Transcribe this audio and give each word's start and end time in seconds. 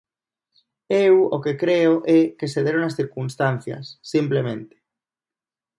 Eu 1.05 1.15
o 1.35 1.37
que 1.43 1.53
creo 1.63 1.93
é 2.19 2.21
que 2.37 2.47
se 2.53 2.59
deron 2.65 2.83
as 2.87 2.97
circunstancias, 2.99 3.85
simplemente. 4.13 4.75